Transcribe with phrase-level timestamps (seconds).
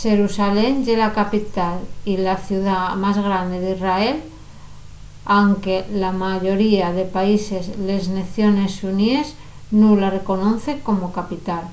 [0.00, 1.76] xerusalén ye la capital
[2.12, 4.16] y la ciudá más grande d’israel
[5.42, 9.28] anque la mayoría de países les naciones xuníes
[9.78, 11.64] nun la reconocen como capital